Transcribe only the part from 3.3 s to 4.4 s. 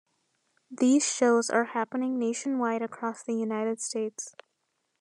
United States.